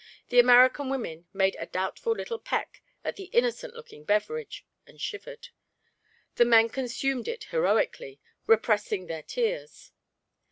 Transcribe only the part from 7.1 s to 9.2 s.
it heroically, repressing